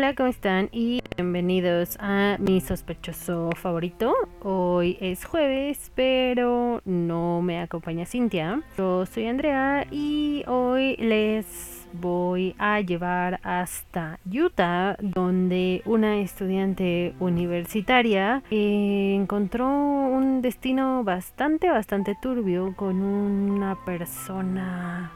[0.00, 0.70] Hola, ¿cómo están?
[0.72, 4.14] Y bienvenidos a mi sospechoso favorito.
[4.40, 8.62] Hoy es jueves, pero no me acompaña Cintia.
[8.78, 18.42] Yo soy Andrea y hoy les voy a llevar hasta Utah, donde una estudiante universitaria
[18.48, 25.12] encontró un destino bastante, bastante turbio con una persona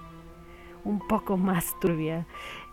[0.84, 2.26] un poco más turbia.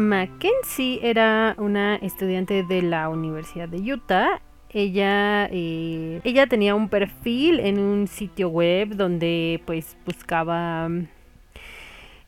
[0.00, 4.40] Mackenzie era una estudiante de la Universidad de Utah.
[4.70, 10.88] Ella, eh, ella tenía un perfil en un sitio web donde pues buscaba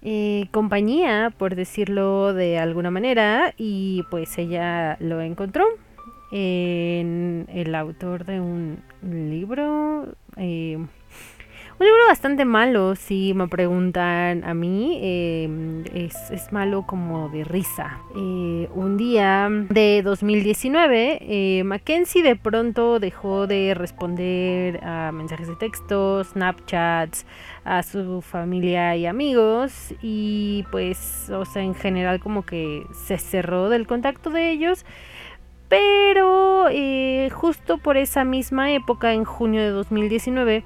[0.03, 5.64] eh, compañía, por decirlo de alguna manera, y pues ella lo encontró
[6.31, 10.09] en el autor de un libro.
[10.36, 10.79] Eh,
[11.78, 14.98] un libro bastante malo, si me preguntan a mí.
[15.03, 17.98] Em, es, malo como de risa.
[18.14, 25.56] Eh, un día de 2019, eh, Mackenzie de pronto dejó de responder a mensajes de
[25.56, 27.27] texto, Snapchats,
[27.64, 29.95] a su familia y amigos.
[30.03, 34.84] Y pues, o sea, en general como que se cerró del contacto de ellos.
[35.69, 40.64] Pero eh, justo por esa misma época, en junio de 2019,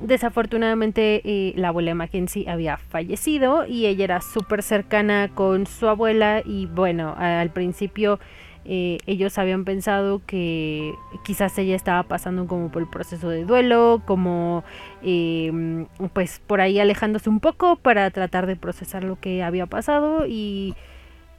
[0.00, 6.42] Desafortunadamente eh, la abuela Mackenzie había fallecido y ella era súper cercana con su abuela
[6.44, 8.18] y bueno, al principio
[8.64, 14.02] eh, ellos habían pensado que quizás ella estaba pasando como por el proceso de duelo,
[14.06, 14.64] como
[15.02, 20.26] em, pues por ahí alejándose un poco para tratar de procesar lo que había pasado
[20.26, 20.74] y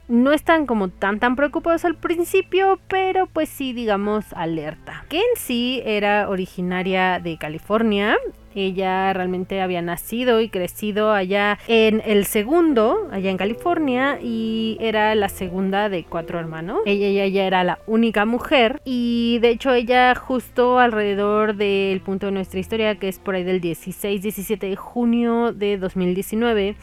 [0.08, 5.04] no están como tan tan preocupados al principio, pero pues sí digamos alerta.
[5.08, 8.16] Kenzie era originaria de California
[8.56, 15.14] ella realmente había nacido y crecido allá en el segundo, allá en California, y era
[15.14, 16.80] la segunda de cuatro hermanos.
[16.86, 22.32] Ella ya era la única mujer y de hecho ella justo alrededor del punto de
[22.32, 26.76] nuestra historia, que es por ahí del 16-17 de junio de 2019,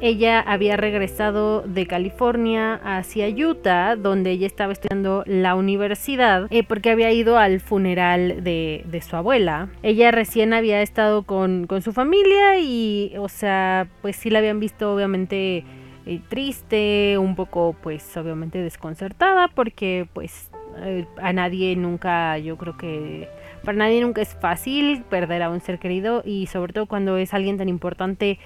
[0.00, 6.90] ella había regresado de California hacia Utah, donde ella estaba estudiando la universidad, eh, porque
[6.90, 9.68] había ido al funeral de, su abuela.
[9.82, 14.94] Ella recién había estado con, su familia y, o sea, pues sí la habían visto
[14.94, 15.64] obviamente
[16.06, 22.76] eh, triste, un poco pues obviamente desconcertada, porque pues eh, a nadie nunca, yo creo
[22.76, 23.28] que
[23.64, 27.34] para nadie nunca es fácil perder a un ser querido y sobre todo cuando es
[27.34, 28.38] alguien tan importante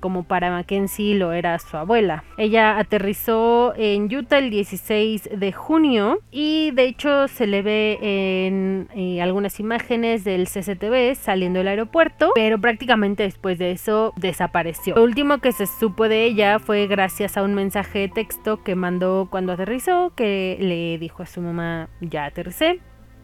[0.00, 2.24] como para Mackenzie lo era su abuela.
[2.38, 8.88] Ella aterrizó en Utah el 16 de junio y de hecho se le ve en
[8.94, 14.94] eh, algunas imágenes del CCTV saliendo del aeropuerto, pero prácticamente después de eso desapareció.
[14.94, 18.74] Lo último que se supo de ella fue gracias a un mensaje de texto que
[18.74, 22.80] mandó cuando aterrizó que le dijo a su mamá ya aterricé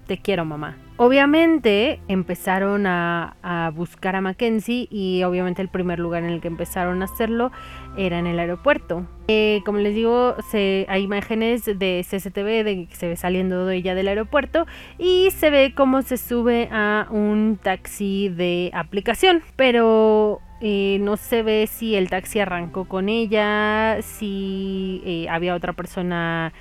[0.07, 0.77] te quiero mamá.
[0.99, 7.03] Obviamente empezaron a, buscar a Mackenzie y obviamente el primer lugar en el que empezaron
[7.03, 7.51] a hacerlo
[7.97, 9.07] era en el aeropuerto.
[9.29, 13.95] Eh, como les digo, hay imágenes de CCTV de que se ve saliendo de ella
[13.95, 14.67] del aeropuerto
[14.99, 19.43] y se ve cómo se sube a un taxi de aplicación.
[19.57, 25.73] Pero eh, no se ve si el taxi arrancó con ella, si eh, había otra
[25.73, 26.53] persona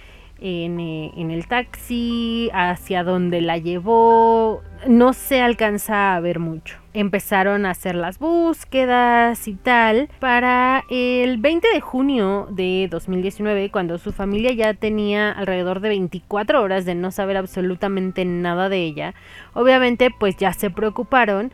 [0.44, 6.78] eh, en, el taxi, hacia dónde la llevó, no se alcanza a ver mucho.
[6.94, 10.10] Empezaron a hacer las búsquedas y tal.
[10.20, 16.62] Para el 20 de junio de 2019, cuando su familia ya tenía alrededor de 24
[16.62, 19.14] horas de no saber absolutamente nada de ella,
[19.54, 21.52] obviamente pues ya se preocuparon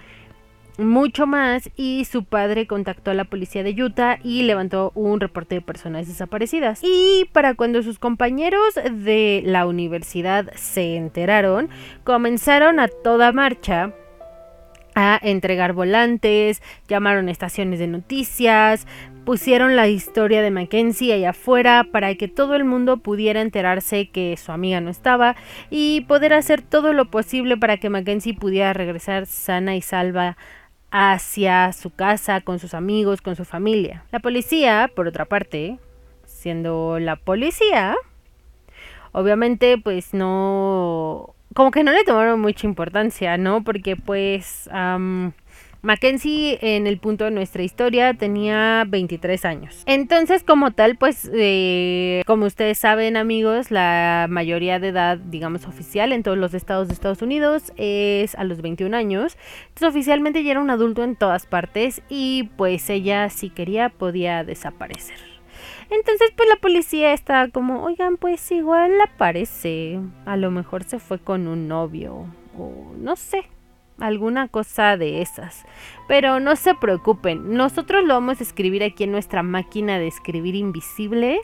[0.78, 5.56] mucho más y su padre contactó a la policía de Utah y levantó un reporte
[5.56, 6.82] de personas desaparecidas.
[6.84, 11.70] Y para cuando sus compañeros de la universidad se enteraron,
[12.04, 13.94] comenzaron a toda marcha
[14.96, 18.88] a entregar volantes, llamaron estaciones de noticias,
[19.26, 24.38] pusieron la historia de Mackenzie allá afuera para que todo el mundo pudiera enterarse que
[24.38, 25.36] su amiga no estaba
[25.70, 30.36] y poder hacer todo lo posible para que Mackenzie pudiera regresar sana y salva
[30.92, 34.04] hacia su casa, con sus amigos, con su familia.
[34.12, 35.80] La policía, por otra parte,
[36.26, 37.96] siendo la policía,
[39.12, 43.64] obviamente pues no, como que no le tomaron mucha importancia, ¿no?
[43.64, 44.70] Porque pues
[45.82, 49.84] Mackenzie en el punto de nuestra historia tenía 23 años.
[49.86, 56.12] Entonces, como tal, pues, eh, como ustedes saben, amigos, la mayoría de edad, digamos, oficial
[56.12, 59.38] en todos los estados de Estados Unidos es a los 21 años.
[59.70, 64.44] Entonces, oficialmente ya era un adulto en todas partes y pues ella si quería podía
[64.44, 65.18] desaparecer.
[65.90, 70.00] Entonces, pues la policía está como, oigan, pues igual aparece.
[70.26, 72.26] A lo mejor se fue con un novio
[72.58, 73.46] o no sé,
[74.00, 75.66] alguna cosa de esas.
[76.08, 80.56] Pero no se preocupen, nosotros lo vamos a escribir aquí en nuestra máquina de escribir
[80.56, 81.42] invisible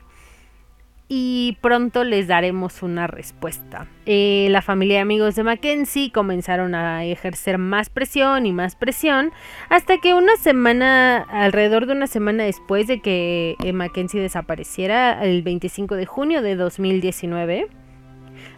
[1.15, 3.87] y pronto les daremos una respuesta.
[4.05, 9.31] Eh, la familia y amigos de Mackenzie comenzaron a ejercer más presión y más presión
[9.69, 15.43] hasta que una semana, alrededor de una semana después de que eh, Mackenzie desapareciera, el
[15.43, 17.67] 25 de junio de 2019,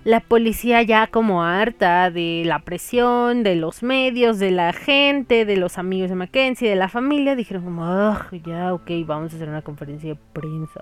[0.03, 5.57] la policía ya como harta de la presión, de los medios, de la gente, de
[5.57, 9.61] los amigos de Mackenzie, de la familia, dijeron como, ya, ok, vamos a hacer una
[9.61, 10.79] conferencia de prensa.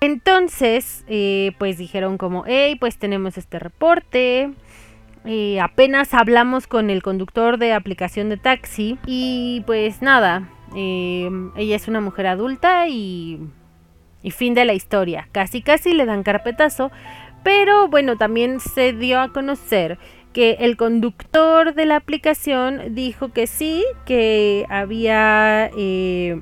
[0.00, 4.50] Entonces, eh, pues dijeron como, hey, pues tenemos este reporte.
[5.24, 11.76] Eh, apenas hablamos con el conductor de aplicación de taxi y pues nada, eh, ella
[11.76, 13.38] es una mujer adulta y,
[14.22, 15.28] y fin de la historia.
[15.32, 16.90] Casi casi le dan carpetazo,
[17.42, 19.98] pero bueno, también se dio a conocer
[20.32, 26.40] que el conductor de la aplicación dijo que sí, que había eh,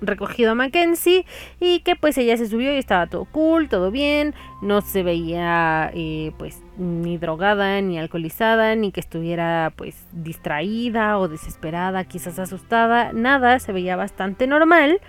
[0.00, 1.24] recogido a Mackenzie
[1.60, 5.90] y que pues ella se subió y estaba todo cool, todo bien, no se veía
[5.94, 13.12] eh, pues ni drogada, ni alcoholizada, ni que estuviera pues distraída o desesperada, quizás asustada,
[13.12, 15.00] nada, se veía bastante normal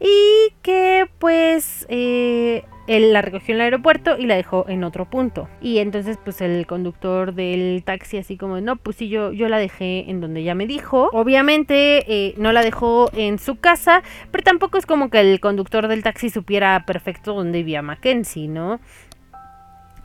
[0.00, 5.08] y que pues eh, él la recogió en el aeropuerto y la dejó en otro
[5.08, 5.48] punto.
[5.60, 9.58] Y entonces pues el conductor del taxi así como, no, pues sí, yo, yo la
[9.58, 11.10] dejé en donde ya me dijo.
[11.12, 15.86] Obviamente eh, no la dejó en su casa, pero tampoco es como que el conductor
[15.86, 18.80] del taxi supiera perfecto dónde vivía Mackenzie, ¿no?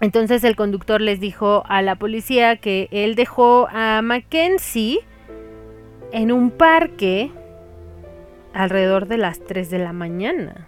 [0.02, 5.00] Entonces el conductor les dijo a la policía que él dejó a Mackenzie
[6.12, 7.32] en un parque
[8.56, 10.68] alrededor de las 3 de la mañana.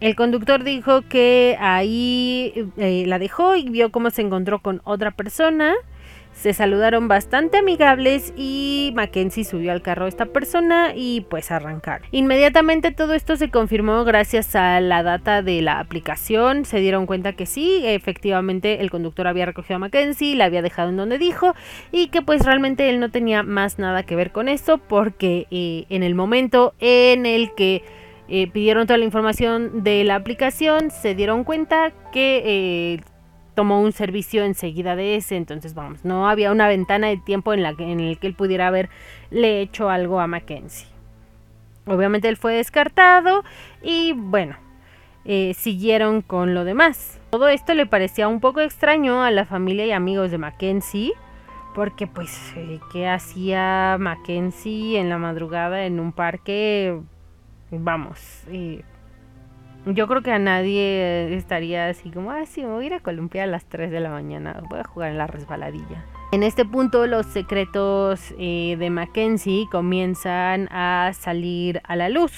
[0.00, 5.10] El conductor dijo que ahí eh, la dejó y vio cómo se encontró con otra
[5.12, 5.74] persona.
[6.40, 12.00] Se saludaron bastante amigables y Mackenzie subió al carro a esta persona y pues arrancar.
[12.12, 16.64] Inmediatamente todo esto se confirmó gracias a la data de la aplicación.
[16.64, 20.88] Se dieron cuenta que sí, efectivamente el conductor había recogido a Mackenzie, la había dejado
[20.88, 21.54] en donde dijo
[21.92, 25.84] y que pues realmente él no tenía más nada que ver con eso porque eh,
[25.90, 27.84] en el momento en el que
[28.30, 33.00] eh, pidieron toda la información de la aplicación, se dieron cuenta que eh,
[33.60, 37.62] tomó un servicio enseguida de ese, entonces vamos, no había una ventana de tiempo en
[37.62, 40.88] la que, en el que él pudiera haberle hecho algo a Mackenzie.
[41.84, 43.44] Obviamente él fue descartado
[43.82, 44.56] y bueno,
[45.26, 47.20] eh, siguieron con lo demás.
[47.28, 51.12] Todo esto le parecía un poco extraño a la familia y amigos de Mackenzie.
[51.74, 52.54] Porque pues,
[52.90, 56.98] ¿qué hacía Mackenzie en la madrugada en un parque
[57.70, 58.42] vamos,
[59.86, 63.00] yo creo que a nadie estaría así como, ah, sí, me voy a ir a
[63.00, 66.04] columpiar a las 3 de la mañana, voy a jugar en la resbaladilla.
[66.32, 72.32] En este punto los secretos eh, de Mackenzie comienzan a salir a la luz.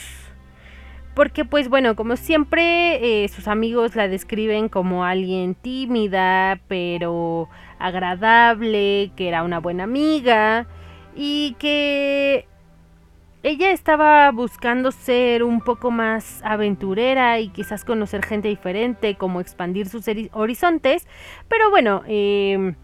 [1.15, 9.13] Porque pues bueno, como siempre, eh, sus amigos la describen como alguien tímida, pero agradable,
[9.15, 10.67] que era una buena amiga
[11.15, 12.47] y que
[13.43, 19.89] ella estaba buscando ser un poco más aventurera y quizás conocer gente diferente, como expandir
[19.89, 21.09] sus horizontes,
[21.49, 22.77] pero bueno, em,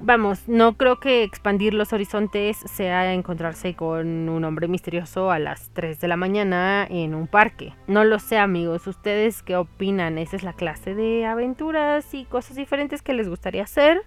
[0.00, 5.70] vamos, no creo que expandir los horizontes sea encontrarse con un hombre misterioso a las
[5.74, 7.74] 3 de la mañana en un parque.
[7.86, 10.16] No lo sé amigos, ¿ustedes qué opinan?
[10.16, 14.02] ¿Esa es la clase de aventuras y cosas diferentes que les gustaría hacer?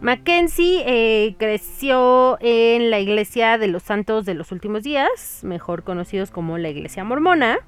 [0.00, 6.30] Mackenzie eh, creció en la iglesia de los santos de los últimos días, mejor conocidos
[6.30, 7.58] como la iglesia mormona.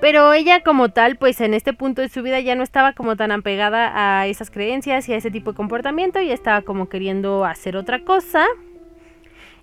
[0.00, 3.16] Pero ella como tal, pues en este punto de su vida ya no estaba como
[3.16, 7.44] tan apegada a esas creencias y a ese tipo de comportamiento, ya estaba como queriendo
[7.44, 8.46] hacer otra cosa.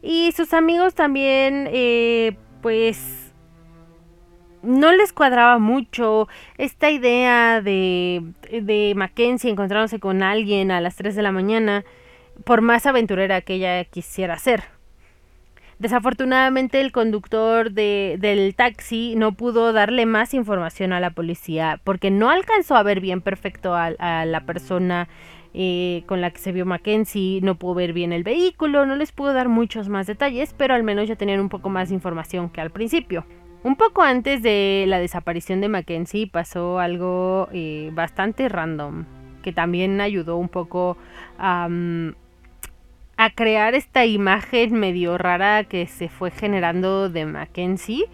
[0.04, 3.21] Y sus amigos también, eh, pues
[4.64, 6.28] no les cuadraba mucho
[6.58, 11.84] esta idea de, de Mackenzie encontrándose con alguien a las 3 de la mañana.
[12.44, 14.64] por más aventurera que ella quisiera ser.
[15.82, 22.12] Desafortunadamente el conductor de, del taxi no pudo darle más información a la policía porque
[22.12, 23.90] no alcanzó a ver bien perfecto a,
[24.26, 25.10] la persona
[25.56, 29.12] eh, con la que se vio Mackenzie, no pudo ver bien el vehículo, no les
[29.12, 32.52] pudo dar muchos más detalles, pero al menos ya tenían un poco más de información
[32.52, 33.26] que al principio.
[33.64, 39.06] Un poco antes de la desaparición de Mackenzie pasó algo eh, bastante random
[39.44, 40.98] que también ayudó un poco
[41.38, 41.68] a...
[43.18, 48.06] A crear esta imagen medio rara que se fue generando de Mackenzie.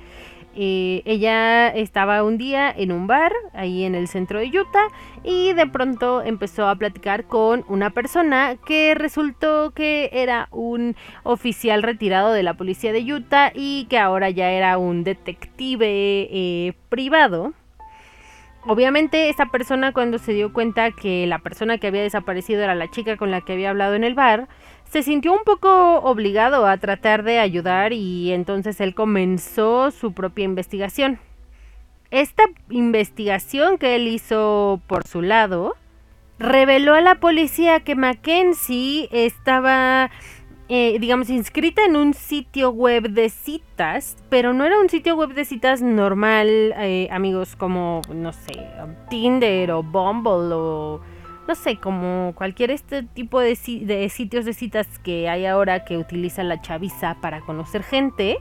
[0.59, 4.87] Eh, ella estaba un día en un bar ahí en el centro de Utah
[5.23, 11.83] y de pronto empezó a platicar con una persona que resultó que era un oficial
[11.83, 17.53] retirado de la policía de Utah y que ahora ya era un detective eh, privado.
[18.65, 22.89] Obviamente esta persona cuando se dio cuenta que la persona que había desaparecido era la
[22.89, 24.47] chica con la que había hablado en el bar,
[24.89, 30.45] se sintió un poco obligado a tratar de ayudar y entonces él comenzó su propia
[30.45, 31.19] investigación.
[32.09, 35.75] Esta investigación que él hizo por su lado
[36.39, 40.09] reveló a la policía que Mackenzie estaba,
[40.69, 45.33] eh, digamos, inscrita en un sitio web de citas, pero no era un sitio web
[45.33, 48.53] de citas normal, eh, amigos, como, no sé,
[49.09, 51.01] Tinder o Bumble o
[51.47, 56.43] no sé, como cualquier este tipo de, sitios de citas que hay ahora que utiliza
[56.43, 58.37] la chaviza para conocer gente.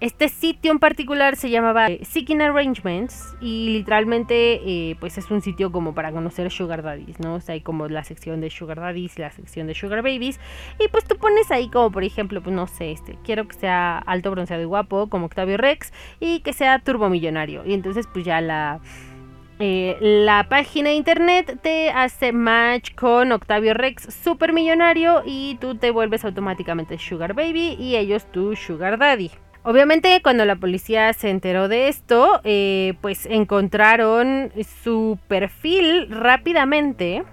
[0.00, 5.42] Este sitio en particular se llamaba eh, Seeking Arrangements y literalmente eh, pues es un
[5.42, 7.34] sitio como para conocer sugar daddies, ¿no?
[7.34, 10.40] O sea, hay como la sección de sugar daddies y la sección de sugar babies
[10.78, 13.98] y pues tú pones ahí como por ejemplo, pues no sé, este, quiero que sea
[13.98, 18.40] alto, bronceado y guapo como Octavio Rex y que sea turbomillonario y entonces pues ya
[18.40, 18.80] la
[19.62, 25.90] eh, la página de internet te hace match con Octavio Rex supermillonario y tú te
[25.90, 29.30] vuelves automáticamente Sugar Baby y ellos tu Sugar Daddy.
[29.62, 34.50] Obviamente cuando la policía se enteró de esto, eh, pues encontraron
[34.82, 37.24] su perfil rápidamente.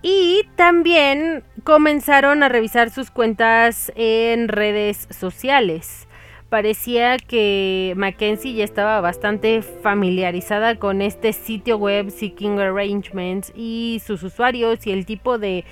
[0.00, 6.07] Y también comenzaron a revisar sus cuentas en redes sociales
[6.48, 14.22] parecía que Mackenzie ya estaba bastante familiarizada con este sitio web Seeking Arrangements y sus
[14.22, 15.64] usuarios y el tipo de,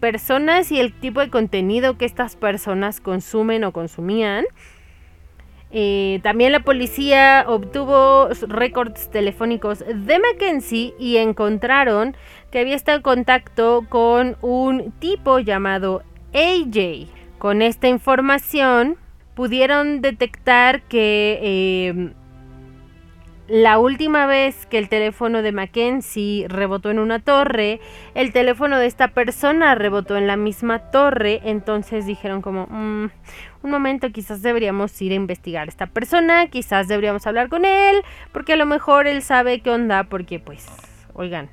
[0.00, 4.46] personas y el tipo de contenido que estas personas consumen o consumían.
[5.70, 12.16] Eh, también la policía obtuvo récords telefónicos de Mackenzie y encontraron
[12.50, 17.08] que había estado en contacto con un tipo llamado AJ.
[17.38, 18.96] Con esta información,
[19.36, 22.14] pudieron detectar que em,
[23.48, 27.78] la última vez que el teléfono de Mackenzie rebotó en una torre,
[28.14, 33.10] el teléfono de esta persona rebotó en la misma torre, entonces dijeron como, mm,
[33.62, 38.02] un momento, quizás deberíamos ir a investigar a esta persona, quizás deberíamos hablar con él,
[38.32, 40.66] porque a lo mejor él sabe qué onda, porque pues,
[41.12, 41.50] oigan,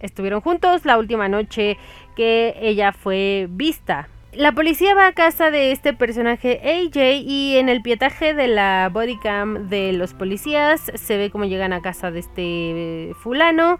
[0.00, 1.76] estuvieron juntos la última noche
[2.16, 7.68] que ella fue vista la policía va a casa de este personaje AJ y en
[7.68, 12.20] el pietaje de la bodycam de los policías se ve cómo llegan a casa de
[12.20, 13.78] este fulano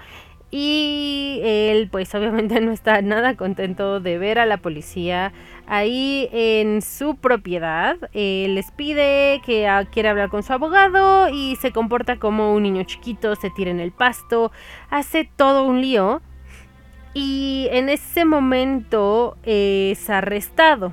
[0.50, 5.32] y él pues obviamente no está nada contento de ver a la policía
[5.66, 7.96] ahí en su propiedad.
[8.12, 12.84] les pide que ah, quiere hablar con su abogado y se comporta como un niño
[12.84, 14.52] chiquito, se tira en el pasto,
[14.90, 16.22] hace todo un lío
[17.14, 20.92] y en ese momento es arrestado.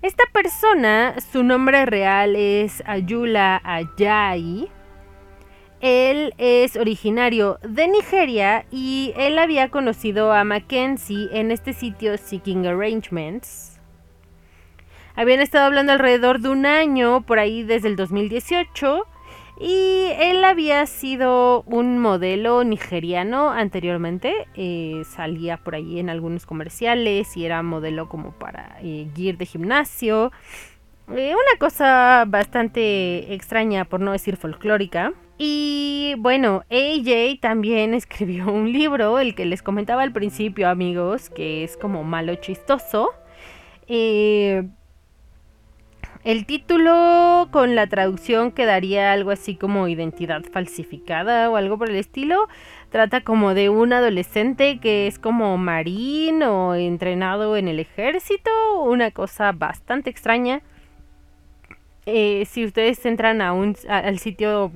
[0.00, 4.68] Esta persona, su nombre real es Ayula Ajayi.
[5.80, 12.66] Él es originario de Nigeria y él había conocido a Mackenzie en este sitio Seeking
[12.66, 13.78] Arrangements.
[15.14, 19.04] Habían estado hablando alrededor de un año, por ahí desde el 2018
[19.60, 24.32] y él había sido un modelo nigeriano anteriormente.
[24.54, 29.46] Eh, salía por ahí en algunos comerciales y era modelo como para eh, gear de
[29.46, 30.30] gimnasio.
[31.10, 35.12] Eh, una cosa bastante extraña, por no decir folclórica.
[35.38, 41.64] Y bueno, AJ también escribió un libro, el que les comentaba al principio, amigos, que
[41.64, 43.10] es como malo chistoso.
[43.88, 44.68] Eh,
[46.24, 51.96] el título con la traducción quedaría algo así como identidad falsificada o algo por el
[51.96, 52.48] estilo.
[52.90, 58.50] Trata como de un adolescente que es como marín o entrenado en el ejército,
[58.82, 60.62] una cosa bastante extraña.
[62.06, 64.72] Eh, si ustedes entran a un, al sitio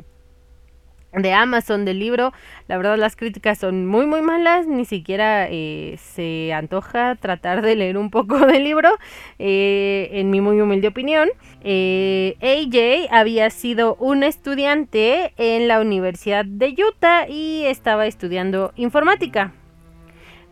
[1.13, 2.33] de Amazon del libro.
[2.69, 7.77] La verdad las críticas son muy muy malas, ni siquiera eh, se antoja tratar de
[7.77, 8.99] leer un poco del libro,
[9.39, 11.29] eh, en mi muy humilde opinión.
[11.63, 19.53] Eh, AJ había sido un estudiante en la Universidad de Utah y estaba estudiando informática.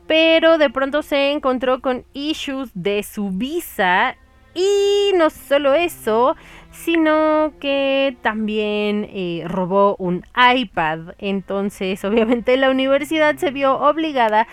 [0.06, 4.16] Pero de pronto se encontró con issues de su visa
[4.54, 4.89] y
[5.20, 6.34] no solo eso,
[6.70, 11.14] sino que también eh, robó un iPad.
[11.18, 14.48] Entonces, obviamente, la universidad se vio obligada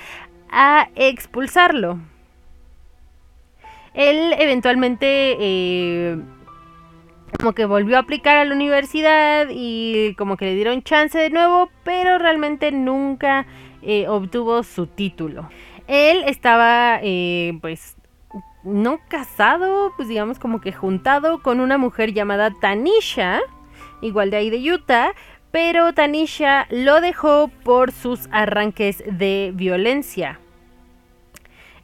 [0.52, 2.00] a expulsarlo.
[3.94, 6.18] Él eventualmente eh,
[7.40, 11.30] como que volvió a aplicar a la universidad y como que le dieron chance de
[11.30, 13.48] nuevo, pero realmente nunca
[13.82, 15.50] eh, obtuvo su título.
[15.88, 17.00] Él estaba
[17.62, 17.97] pues
[18.68, 23.40] no casado, pues digamos como que juntado con una mujer llamada Tanisha,
[24.02, 25.14] igual de ahí de Utah,
[25.52, 30.40] pero Tanisha lo dejó por sus arranques de violencia.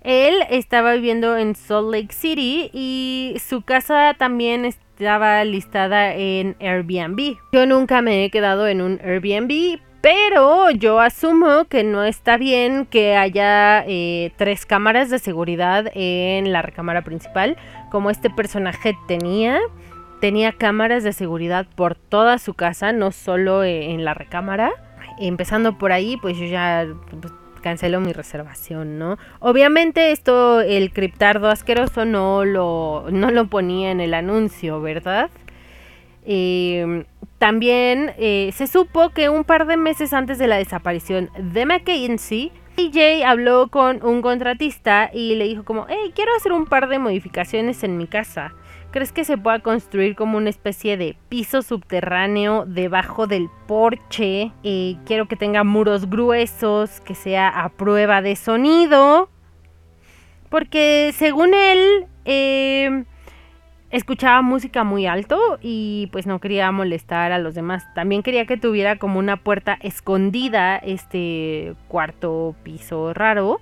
[0.02, 7.38] Él estaba viviendo en Salt Lake City y su casa también estaba listada en Airbnb.
[7.54, 12.86] Yo nunca me he quedado en un Airbnb, pero yo asumo que no está bien
[12.86, 17.56] que haya eh, tres cámaras de seguridad en la recámara principal,
[17.90, 19.62] como este personaje tenía.
[20.20, 24.74] Tenía cámaras de seguridad por toda su casa, no solo eh, en la recámara.
[25.22, 26.86] Empezando por ahí, pues yo ya
[27.22, 27.32] pues,
[27.62, 29.18] cancelo mi reservación, ¿no?
[29.40, 35.30] Obviamente esto, el criptardo asqueroso no lo, no lo ponía en el anuncio, ¿verdad?
[36.26, 37.06] Eh,
[37.44, 42.54] también eh, se supo que un par de meses antes de la desaparición de Mackenzie,
[42.78, 47.00] DJ habló con un contratista y le dijo como, hey, quiero hacer un par de
[47.00, 48.54] modificaciones en mi casa.
[48.92, 54.54] ¿Crees que se pueda construir como una especie de piso subterráneo debajo del porche?
[54.64, 59.28] Eh, quiero que tenga muros gruesos, que sea a prueba de sonido.
[60.48, 63.04] Porque según él, eh,
[63.94, 67.86] escuchaba música muy alto y pues no quería molestar a los demás.
[67.94, 73.62] También quería que tuviera como una puerta escondida este cuarto piso raro.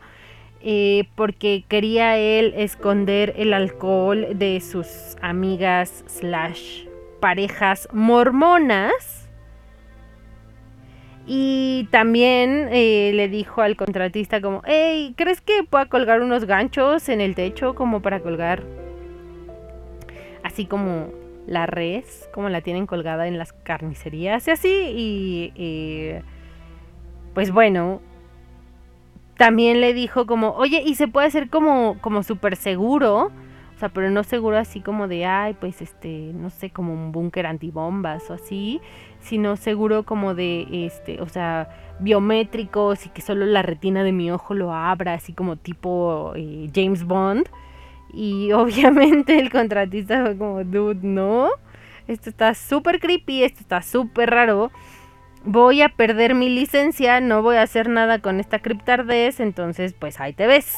[0.63, 6.85] Eh, porque quería él esconder el alcohol de sus amigas slash
[7.19, 9.27] parejas mormonas.
[11.27, 17.09] Y también eh, le dijo al contratista como, hey, ¿crees que pueda colgar unos ganchos
[17.09, 18.80] en el techo como para colgar
[20.51, 21.09] así como
[21.47, 24.93] la res, como la tienen colgada en las carnicerías y así.
[25.55, 26.13] Y,
[27.33, 28.01] pues bueno,
[29.37, 33.31] también le dijo como, oye, y se puede hacer como, como súper seguro.
[33.75, 37.11] O sea, pero no seguro así como de, ay, pues este, no sé, como un
[37.11, 38.79] búnker antibombas o así,
[39.19, 44.29] sino seguro como de, este, o sea, biométricos y que solo la retina de mi
[44.29, 47.49] ojo lo abra, así como tipo eh, James Bond.
[48.13, 51.49] Y obviamente el contratista fue como, dude, no.
[52.07, 54.71] Esto está súper creepy, esto está súper raro.
[55.43, 60.19] Voy a perder mi licencia, no voy a hacer nada con esta criptardez, entonces pues
[60.19, 60.77] ahí te ves.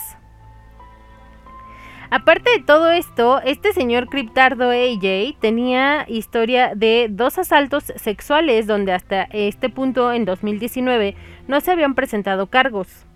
[2.13, 8.91] Aparte de todo esto, este señor criptardo AJ tenía historia de dos asaltos sexuales donde
[8.91, 11.15] hasta este punto en 2019
[11.47, 13.07] no se habían presentado cargos.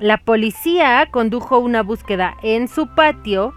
[0.00, 3.52] La policía condujo una búsqueda en su patio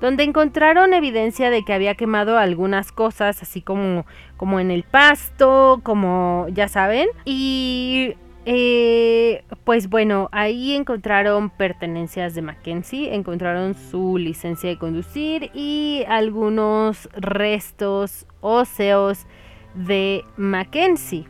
[0.00, 4.06] donde encontraron evidencia de que había quemado algunas cosas, así como,
[4.36, 7.08] como en el pasto, como ya saben.
[7.24, 8.14] Y
[8.46, 17.08] eh, pues bueno, ahí encontraron pertenencias de Mackenzie, encontraron su licencia de conducir y algunos
[17.14, 19.26] restos óseos
[19.74, 21.26] de Mackenzie.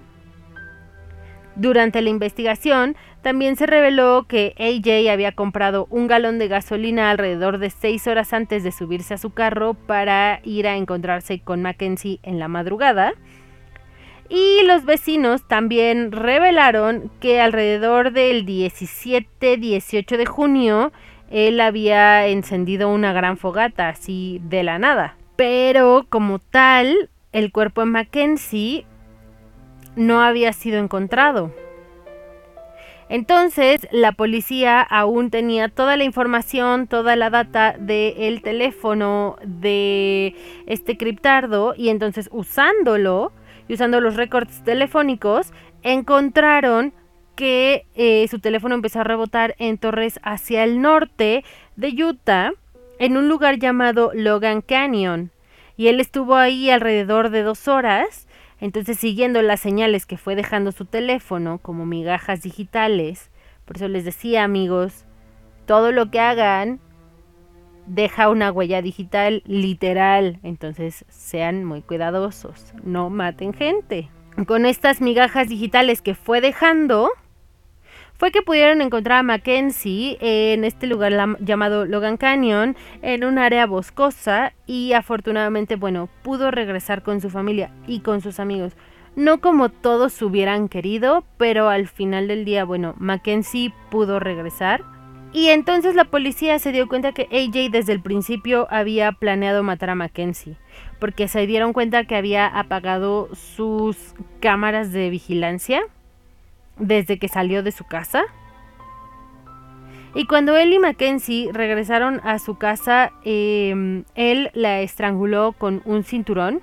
[1.57, 7.59] Durante la investigación, también se reveló que AJ había comprado un galón de gasolina alrededor
[7.59, 12.21] de seis horas antes de subirse a su carro para ir a encontrarse con Mackenzie
[12.23, 13.15] en la madrugada.
[14.29, 20.93] Y los vecinos también revelaron que alrededor del 17-18 de junio
[21.31, 25.17] él había encendido una gran fogata así de la nada.
[25.37, 28.87] Pero como tal, el cuerpo de Mackenzie
[29.97, 31.53] no había sido encontrado.
[33.09, 40.99] Entonces, la policía aún tenía toda la información, toda la data del teléfono de este
[40.99, 43.33] criptardo y entonces usándolo
[43.67, 46.93] y usando los récords telefónicos, encontraron
[47.35, 51.45] que eh, su teléfono empezó a rebotar en torres hacia el norte
[51.77, 52.53] de Utah,
[52.99, 55.31] en un lugar llamado Logan Canyon.
[55.77, 58.28] Y él estuvo ahí alrededor de dos horas
[58.61, 63.31] Entonces, siguiendo las señales que fue dejando su teléfono como migajas digitales,
[63.65, 65.05] por eso les decía, amigos,
[65.67, 66.81] todo lo que hagan
[67.87, 70.39] deja una huella digital literal.
[70.43, 74.09] Entonces, sean muy cuidadosos, no maten gente.
[74.47, 77.11] Con estas migajas digitales que fue dejando,
[78.19, 83.65] fue que pudieron encontrar a Mackenzie en este lugar llamado Logan Canyon, en un área
[83.67, 88.73] boscosa, y afortunadamente, bueno, pudo regresar con su familia y con sus amigos.
[89.15, 94.83] No como todos hubieran querido, pero al final del día, bueno, Mackenzie pudo regresar.
[95.33, 99.91] Y entonces la policía se dio cuenta que AJ desde el principio había planeado matar
[99.91, 100.57] a Mackenzie,
[100.99, 105.83] porque se dieron cuenta que había apagado sus cámaras de vigilancia
[106.79, 108.25] desde que salió de su casa.
[110.15, 116.03] Y cuando él y Mackenzie regresaron a su casa, em, él la estranguló con un
[116.03, 116.61] cinturón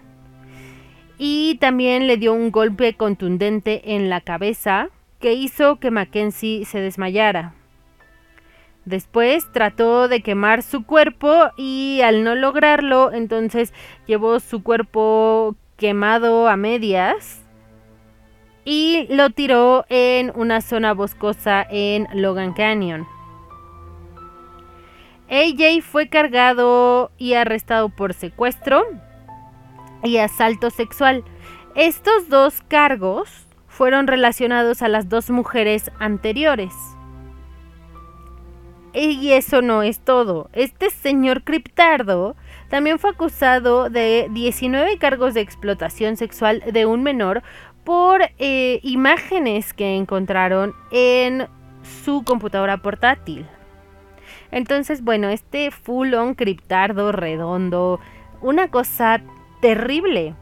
[1.17, 6.79] y también le dio un golpe contundente en la cabeza que hizo que Mackenzie se
[6.79, 7.53] desmayara.
[8.83, 13.73] Después trató de quemar su cuerpo y al no lograrlo, entonces
[14.05, 17.44] llevó su cuerpo quemado a medias
[18.65, 23.07] y lo tiró en una zona boscosa en Logan Canyon.
[25.29, 28.83] AJ fue cargado y arrestado por secuestro
[30.03, 31.23] y asalto sexual.
[31.75, 36.73] Estos dos cargos fueron relacionados a las dos mujeres anteriores.
[38.93, 40.49] Y eso no es todo.
[40.53, 42.37] Este señor Criptardo
[42.69, 47.43] también fue acusado de 19 cargos de explotación sexual de un menor
[47.85, 51.47] por eh, imágenes que encontraron en
[52.03, 53.45] su computadora portátil.
[54.51, 57.99] Entonces, bueno, este full on criptardo redondo,
[58.41, 59.21] una cosa
[59.61, 60.33] terrible.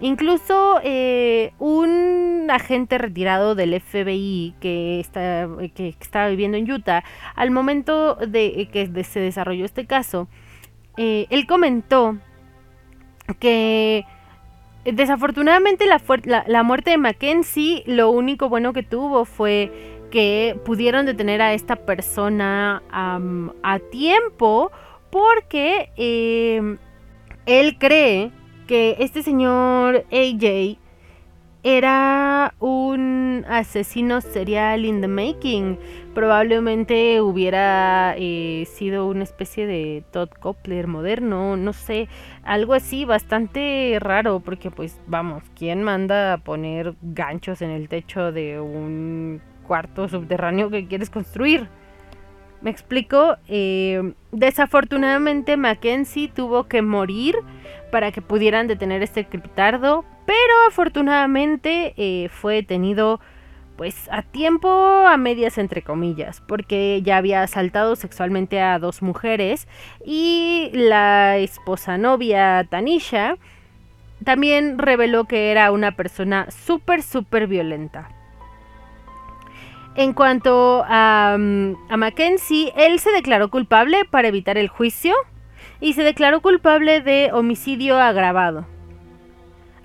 [0.00, 7.02] Incluso eh, un agente retirado del FBI que, está, que estaba viviendo en Utah,
[7.34, 10.28] al momento de que se desarrolló este caso,
[10.96, 12.18] eh, él comentó
[13.38, 14.04] que
[14.92, 19.72] Desafortunadamente la, muerte de Mackenzie, lo único bueno que tuvo fue
[20.12, 24.70] que pudieron detener a esta persona a tiempo
[25.10, 26.78] porque em,
[27.46, 28.30] él cree
[28.68, 30.78] que este señor AJ
[31.66, 35.76] era un asesino serial in the making.
[36.14, 42.08] Probablemente hubiera eh, sido una especie de Todd Coppler moderno, no sé,
[42.44, 48.30] algo así bastante raro, porque pues vamos, ¿quién manda a poner ganchos en el techo
[48.30, 51.68] de un cuarto subterráneo que quieres construir?
[52.60, 57.34] Me explico, eh, desafortunadamente Mackenzie tuvo que morir
[57.90, 63.20] para que pudieran detener este criptardo, pero afortunadamente eh, fue detenido
[63.76, 64.68] pues a tiempo
[65.06, 69.68] a medias entre comillas, porque ya había asaltado sexualmente a dos mujeres
[70.04, 73.36] y la esposa novia Tanisha
[74.24, 78.08] también reveló que era una persona súper, súper violenta.
[79.94, 85.14] En cuanto a, mm, a Mackenzie, él se declaró culpable para evitar el juicio
[85.80, 88.66] y se declaró culpable de homicidio agravado.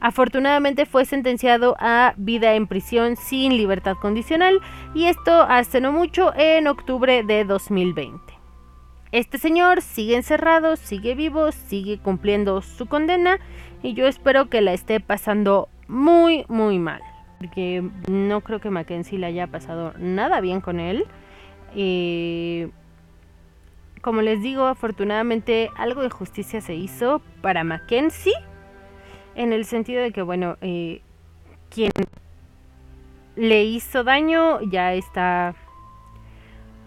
[0.01, 4.59] Afortunadamente fue sentenciado a vida en prisión sin libertad condicional
[4.95, 8.19] y esto hace no mucho en octubre de 2020.
[9.11, 13.37] Este señor sigue encerrado, sigue vivo, sigue cumpliendo su condena
[13.83, 17.01] y yo espero que la esté pasando muy muy mal.
[17.37, 21.05] Porque no creo que Mackenzie le haya pasado nada bien con él.
[21.75, 22.71] Eh,
[24.01, 28.33] como les digo, afortunadamente algo de justicia se hizo para Mackenzie
[29.35, 31.01] en el sentido de que, bueno, eh,
[31.69, 31.91] quien
[33.35, 35.55] le hizo daño ya está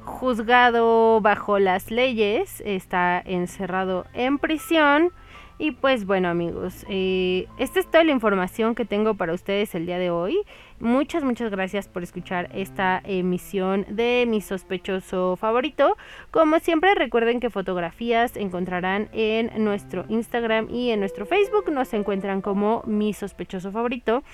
[0.04, 5.10] juzgado bajo las leyes, está encerrado en prisión.
[5.56, 9.86] Y pues bueno amigos, eh, esta es toda la información que tengo para ustedes el
[9.86, 10.38] día de hoy.
[10.80, 15.96] Muchas, muchas gracias por escuchar esta emisión de mi sospechoso favorito.
[16.30, 21.70] Como siempre, recuerden que fotografías encontrarán en nuestro Instagram y en nuestro Facebook.
[21.70, 24.24] Nos encuentran como mi sospechoso favorito.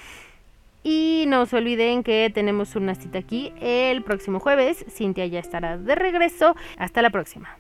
[0.82, 4.84] Y no se olviden que tenemos una cita aquí el próximo jueves.
[4.88, 6.56] Cintia ya estará de regreso.
[6.78, 7.56] Hasta la próxima.